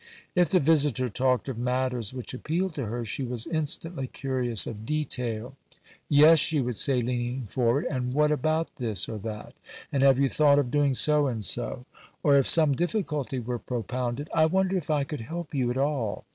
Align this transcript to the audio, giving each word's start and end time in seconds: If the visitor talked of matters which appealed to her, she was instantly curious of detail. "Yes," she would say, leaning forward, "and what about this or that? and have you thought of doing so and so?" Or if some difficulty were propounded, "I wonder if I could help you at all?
If 0.33 0.49
the 0.49 0.59
visitor 0.59 1.09
talked 1.09 1.47
of 1.47 1.59
matters 1.59 2.11
which 2.11 2.33
appealed 2.33 2.73
to 2.73 2.87
her, 2.87 3.05
she 3.05 3.21
was 3.21 3.45
instantly 3.45 4.07
curious 4.07 4.65
of 4.65 4.83
detail. 4.83 5.53
"Yes," 6.09 6.39
she 6.39 6.59
would 6.59 6.75
say, 6.77 7.03
leaning 7.03 7.43
forward, 7.45 7.85
"and 7.87 8.11
what 8.11 8.31
about 8.31 8.77
this 8.77 9.07
or 9.07 9.19
that? 9.19 9.53
and 9.91 10.01
have 10.01 10.17
you 10.17 10.27
thought 10.27 10.57
of 10.57 10.71
doing 10.71 10.95
so 10.95 11.27
and 11.27 11.45
so?" 11.45 11.85
Or 12.23 12.35
if 12.35 12.47
some 12.47 12.73
difficulty 12.73 13.37
were 13.39 13.59
propounded, 13.59 14.27
"I 14.33 14.47
wonder 14.47 14.75
if 14.75 14.89
I 14.89 15.03
could 15.03 15.21
help 15.21 15.53
you 15.53 15.69
at 15.69 15.77
all? 15.77 16.25